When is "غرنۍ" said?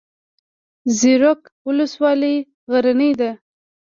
2.71-3.11